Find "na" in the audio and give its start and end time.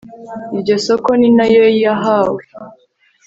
1.37-1.45